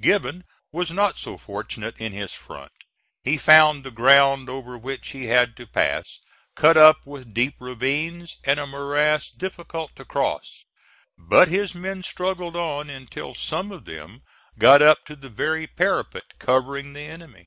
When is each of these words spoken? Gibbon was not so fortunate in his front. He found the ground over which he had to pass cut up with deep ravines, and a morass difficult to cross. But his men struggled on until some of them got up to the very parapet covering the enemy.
Gibbon 0.00 0.42
was 0.72 0.90
not 0.90 1.16
so 1.16 1.38
fortunate 1.38 1.96
in 1.98 2.10
his 2.10 2.32
front. 2.34 2.72
He 3.22 3.38
found 3.38 3.84
the 3.84 3.92
ground 3.92 4.48
over 4.50 4.76
which 4.76 5.10
he 5.12 5.26
had 5.26 5.56
to 5.58 5.66
pass 5.68 6.18
cut 6.56 6.76
up 6.76 7.06
with 7.06 7.32
deep 7.32 7.54
ravines, 7.60 8.38
and 8.42 8.58
a 8.58 8.66
morass 8.66 9.30
difficult 9.30 9.94
to 9.94 10.04
cross. 10.04 10.64
But 11.16 11.46
his 11.46 11.72
men 11.76 12.02
struggled 12.02 12.56
on 12.56 12.90
until 12.90 13.32
some 13.32 13.70
of 13.70 13.84
them 13.84 14.24
got 14.58 14.82
up 14.82 15.04
to 15.04 15.14
the 15.14 15.28
very 15.28 15.68
parapet 15.68 16.36
covering 16.40 16.92
the 16.92 17.02
enemy. 17.02 17.46